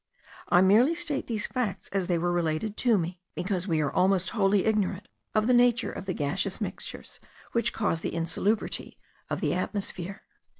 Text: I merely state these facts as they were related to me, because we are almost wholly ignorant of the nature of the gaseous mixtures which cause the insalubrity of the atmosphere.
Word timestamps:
I 0.49 0.61
merely 0.61 0.95
state 0.95 1.27
these 1.27 1.45
facts 1.45 1.87
as 1.89 2.07
they 2.07 2.17
were 2.17 2.31
related 2.31 2.75
to 2.77 2.97
me, 2.97 3.21
because 3.35 3.67
we 3.67 3.81
are 3.81 3.91
almost 3.91 4.31
wholly 4.31 4.65
ignorant 4.65 5.07
of 5.35 5.45
the 5.45 5.53
nature 5.53 5.91
of 5.91 6.05
the 6.05 6.15
gaseous 6.15 6.59
mixtures 6.59 7.19
which 7.51 7.71
cause 7.71 8.01
the 8.01 8.15
insalubrity 8.15 8.97
of 9.29 9.41
the 9.41 9.53
atmosphere. 9.53 10.23